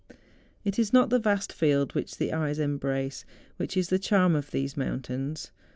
It 0.63 0.79
is 0.79 0.91
not 0.91 1.11
the 1.11 1.19
vast 1.19 1.53
field 1.53 1.93
which 1.93 2.17
the 2.17 2.33
eyes 2.33 2.57
embrace 2.57 3.23
which 3.57 3.77
is 3.77 3.89
the 3.89 3.99
charm 3.99 4.35
of 4.35 4.49
these 4.49 4.75
mountains. 4.75 5.51